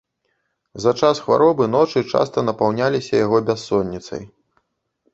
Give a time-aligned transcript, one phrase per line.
[0.85, 4.23] За час хваробы ночы часта напаўняліся яго бяссонніцай.